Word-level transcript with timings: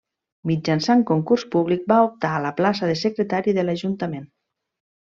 Mitjançant 0.51 1.03
concurs 1.09 1.45
públic 1.57 1.85
va 1.93 1.99
optar 2.09 2.33
a 2.39 2.43
la 2.47 2.55
plaça 2.63 2.91
de 2.93 2.99
secretari 3.05 3.57
de 3.61 3.69
l'ajuntament. 3.71 4.29